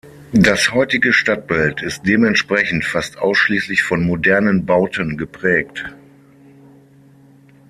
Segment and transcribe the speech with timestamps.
[0.33, 5.93] Das heutige Stadtbild ist dementsprechend fast ausschließlich von modernen Bauten geprägt.